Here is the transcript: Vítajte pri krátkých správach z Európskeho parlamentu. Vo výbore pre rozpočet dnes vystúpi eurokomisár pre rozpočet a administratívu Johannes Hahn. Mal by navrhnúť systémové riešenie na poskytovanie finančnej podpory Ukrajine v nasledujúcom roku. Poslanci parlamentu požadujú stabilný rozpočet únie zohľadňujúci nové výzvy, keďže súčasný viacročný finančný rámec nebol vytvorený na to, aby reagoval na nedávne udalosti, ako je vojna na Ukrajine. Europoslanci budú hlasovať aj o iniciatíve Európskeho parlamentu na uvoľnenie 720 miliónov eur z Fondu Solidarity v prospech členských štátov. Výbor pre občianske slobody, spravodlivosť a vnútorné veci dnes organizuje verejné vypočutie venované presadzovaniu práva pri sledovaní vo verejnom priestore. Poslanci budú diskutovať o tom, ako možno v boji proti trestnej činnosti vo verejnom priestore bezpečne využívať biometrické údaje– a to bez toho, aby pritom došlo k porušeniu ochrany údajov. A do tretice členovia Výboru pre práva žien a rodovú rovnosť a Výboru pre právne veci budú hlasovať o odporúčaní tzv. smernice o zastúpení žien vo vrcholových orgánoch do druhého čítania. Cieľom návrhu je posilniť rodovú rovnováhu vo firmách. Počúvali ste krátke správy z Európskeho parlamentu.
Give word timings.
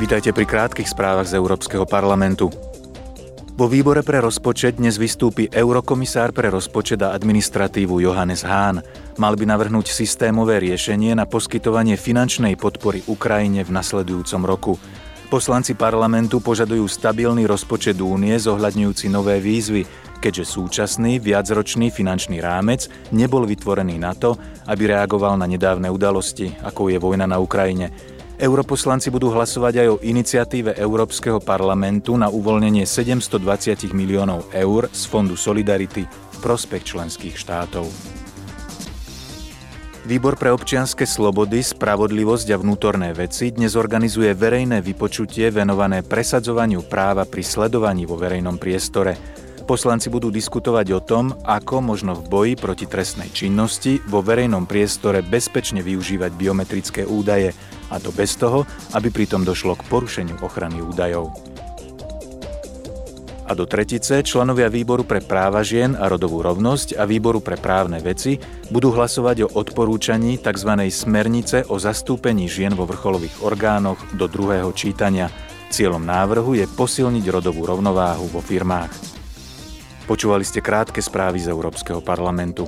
Vítajte 0.00 0.32
pri 0.32 0.48
krátkých 0.48 0.88
správach 0.88 1.28
z 1.28 1.36
Európskeho 1.36 1.84
parlamentu. 1.84 2.48
Vo 3.52 3.68
výbore 3.68 4.00
pre 4.00 4.24
rozpočet 4.24 4.80
dnes 4.80 4.96
vystúpi 4.96 5.52
eurokomisár 5.52 6.32
pre 6.32 6.48
rozpočet 6.48 7.04
a 7.04 7.12
administratívu 7.12 8.00
Johannes 8.00 8.40
Hahn. 8.40 8.80
Mal 9.20 9.34
by 9.36 9.44
navrhnúť 9.44 9.92
systémové 9.92 10.64
riešenie 10.64 11.12
na 11.12 11.28
poskytovanie 11.28 12.00
finančnej 12.00 12.56
podpory 12.56 13.04
Ukrajine 13.04 13.60
v 13.60 13.74
nasledujúcom 13.76 14.42
roku. 14.48 14.80
Poslanci 15.28 15.76
parlamentu 15.76 16.40
požadujú 16.40 16.88
stabilný 16.88 17.44
rozpočet 17.48 17.96
únie 18.00 18.36
zohľadňujúci 18.36 19.12
nové 19.12 19.40
výzvy, 19.40 19.84
keďže 20.20 20.44
súčasný 20.44 21.18
viacročný 21.18 21.88
finančný 21.88 22.40
rámec 22.40 22.88
nebol 23.16 23.48
vytvorený 23.48 23.96
na 23.96 24.12
to, 24.12 24.36
aby 24.68 24.92
reagoval 24.92 25.40
na 25.40 25.48
nedávne 25.48 25.88
udalosti, 25.88 26.52
ako 26.62 26.92
je 26.92 26.98
vojna 27.00 27.24
na 27.24 27.40
Ukrajine. 27.40 28.11
Europoslanci 28.42 29.14
budú 29.14 29.30
hlasovať 29.30 29.86
aj 29.86 29.88
o 29.94 29.96
iniciatíve 30.02 30.74
Európskeho 30.74 31.38
parlamentu 31.38 32.18
na 32.18 32.26
uvoľnenie 32.26 32.82
720 32.82 33.94
miliónov 33.94 34.50
eur 34.50 34.90
z 34.90 35.02
Fondu 35.06 35.38
Solidarity 35.38 36.02
v 36.10 36.36
prospech 36.42 36.90
členských 36.90 37.38
štátov. 37.38 37.86
Výbor 40.10 40.34
pre 40.34 40.50
občianske 40.50 41.06
slobody, 41.06 41.62
spravodlivosť 41.62 42.50
a 42.50 42.58
vnútorné 42.58 43.14
veci 43.14 43.54
dnes 43.54 43.78
organizuje 43.78 44.34
verejné 44.34 44.82
vypočutie 44.82 45.54
venované 45.54 46.02
presadzovaniu 46.02 46.82
práva 46.90 47.22
pri 47.22 47.46
sledovaní 47.46 48.10
vo 48.10 48.18
verejnom 48.18 48.58
priestore. 48.58 49.14
Poslanci 49.62 50.10
budú 50.10 50.34
diskutovať 50.34 50.86
o 50.90 50.98
tom, 50.98 51.30
ako 51.46 51.78
možno 51.78 52.18
v 52.18 52.26
boji 52.26 52.54
proti 52.58 52.90
trestnej 52.90 53.30
činnosti 53.30 54.02
vo 54.10 54.18
verejnom 54.18 54.66
priestore 54.66 55.22
bezpečne 55.22 55.78
využívať 55.78 56.34
biometrické 56.34 57.06
údaje– 57.06 57.54
a 57.92 58.00
to 58.00 58.08
bez 58.08 58.40
toho, 58.40 58.64
aby 58.96 59.12
pritom 59.12 59.44
došlo 59.44 59.76
k 59.76 59.84
porušeniu 59.92 60.40
ochrany 60.40 60.80
údajov. 60.80 61.28
A 63.42 63.52
do 63.52 63.68
tretice 63.68 64.24
členovia 64.24 64.72
Výboru 64.72 65.04
pre 65.04 65.20
práva 65.20 65.60
žien 65.60 65.92
a 65.92 66.08
rodovú 66.08 66.40
rovnosť 66.40 66.96
a 66.96 67.04
Výboru 67.04 67.44
pre 67.44 67.60
právne 67.60 68.00
veci 68.00 68.40
budú 68.72 68.96
hlasovať 68.96 69.44
o 69.44 69.52
odporúčaní 69.60 70.40
tzv. 70.40 70.72
smernice 70.88 71.68
o 71.68 71.76
zastúpení 71.76 72.48
žien 72.48 72.72
vo 72.72 72.88
vrcholových 72.88 73.44
orgánoch 73.44 74.00
do 74.16 74.24
druhého 74.24 74.72
čítania. 74.72 75.28
Cieľom 75.68 76.00
návrhu 76.00 76.56
je 76.56 76.64
posilniť 76.64 77.24
rodovú 77.28 77.68
rovnováhu 77.68 78.24
vo 78.32 78.40
firmách. 78.40 78.92
Počúvali 80.08 80.48
ste 80.48 80.64
krátke 80.64 81.04
správy 81.04 81.42
z 81.44 81.52
Európskeho 81.52 82.00
parlamentu. 82.00 82.64